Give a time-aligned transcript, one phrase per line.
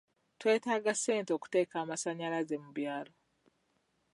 [0.39, 3.13] Twetaaga ssente okuteeka amasanyalaze mu byalo.